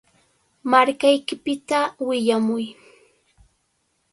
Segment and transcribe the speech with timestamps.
[0.71, 2.65] Markaykipita willamuy.